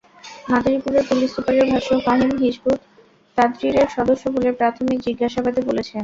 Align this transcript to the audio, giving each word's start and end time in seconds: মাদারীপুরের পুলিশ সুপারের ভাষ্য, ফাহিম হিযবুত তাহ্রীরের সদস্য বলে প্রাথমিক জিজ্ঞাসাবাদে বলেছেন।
মাদারীপুরের 0.47 1.03
পুলিশ 1.09 1.29
সুপারের 1.35 1.65
ভাষ্য, 1.71 1.89
ফাহিম 2.05 2.31
হিযবুত 2.41 2.79
তাহ্রীরের 3.37 3.87
সদস্য 3.95 4.23
বলে 4.35 4.49
প্রাথমিক 4.59 4.97
জিজ্ঞাসাবাদে 5.05 5.61
বলেছেন। 5.69 5.99